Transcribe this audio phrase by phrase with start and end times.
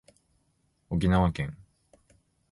[0.89, 1.55] 沖縄県